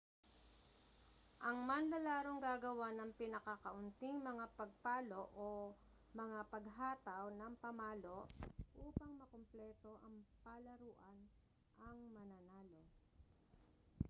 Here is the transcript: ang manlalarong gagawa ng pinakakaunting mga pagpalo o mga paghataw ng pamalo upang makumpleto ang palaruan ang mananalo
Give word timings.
ang 1.47 1.57
manlalarong 1.69 2.39
gagawa 2.47 2.87
ng 2.97 3.09
pinakakaunting 3.21 4.15
mga 4.29 4.45
pagpalo 4.59 5.21
o 5.45 5.77
mga 6.19 6.39
paghataw 6.53 7.25
ng 7.39 7.53
pamalo 7.63 8.17
upang 8.85 9.11
makumpleto 9.21 9.91
ang 10.05 10.15
palaruan 10.43 11.17
ang 11.85 11.97
mananalo 12.17 12.81